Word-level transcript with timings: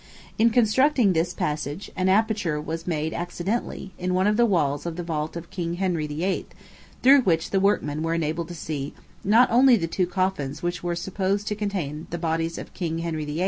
In 0.39 0.49
constructing 0.49 1.13
this 1.13 1.31
passage, 1.31 1.91
an 1.95 2.09
aperture 2.09 2.59
was 2.59 2.87
made 2.87 3.13
accidentally, 3.13 3.91
in 3.99 4.15
one 4.15 4.25
of 4.25 4.35
the 4.35 4.47
walls 4.47 4.87
of 4.87 4.95
the 4.95 5.03
vault 5.03 5.35
of 5.35 5.51
King 5.51 5.75
Henry 5.75 6.07
VIII., 6.07 6.47
through 7.03 7.21
which 7.21 7.51
the 7.51 7.59
workmen 7.59 8.01
were 8.01 8.15
enabled 8.15 8.47
to 8.47 8.55
see, 8.55 8.95
not 9.23 9.51
only 9.51 9.75
the 9.77 9.85
two 9.85 10.07
coffins 10.07 10.63
which 10.63 10.81
were 10.81 10.95
supposed 10.95 11.47
to 11.49 11.55
contain 11.55 12.07
the 12.09 12.17
bodies 12.17 12.57
of 12.57 12.73
King 12.73 12.97
Henry 12.97 13.25
VIII. 13.25 13.39